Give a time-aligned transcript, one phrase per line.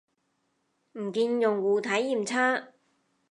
[0.93, 2.69] 唔見用戶體驗差